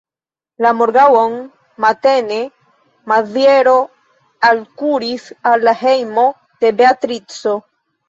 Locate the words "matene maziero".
1.85-3.77